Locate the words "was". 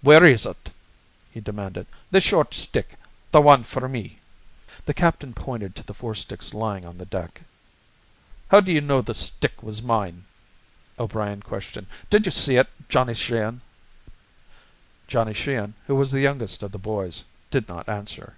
9.62-9.82, 15.96-16.12